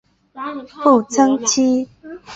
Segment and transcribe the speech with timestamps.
[0.81, 1.87] 步曾槭